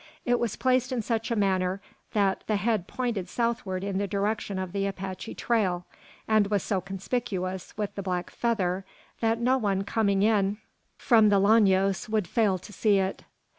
It 0.25 0.39
was 0.39 0.55
placed 0.55 0.91
in 0.91 1.03
such 1.03 1.29
a 1.29 1.35
manner 1.35 1.79
that 2.13 2.43
the 2.47 2.55
head 2.55 2.87
pointed 2.87 3.29
southward 3.29 3.83
in 3.83 3.99
the 3.99 4.07
direction 4.07 4.57
of 4.57 4.71
the 4.71 4.87
Apache 4.87 5.35
trail, 5.35 5.85
and 6.27 6.47
was 6.47 6.63
so 6.63 6.81
conspicuous 6.81 7.77
with 7.77 7.93
the 7.93 8.01
black 8.01 8.31
feather 8.31 8.83
that 9.19 9.39
no 9.39 9.59
one 9.59 9.83
coming 9.83 10.23
in 10.23 10.57
from 10.97 11.29
the 11.29 11.37
Llanos 11.37 12.07
could 12.07 12.27
fail 12.27 12.57
to 12.57 12.73
see 12.73 12.97
it. 12.97 13.25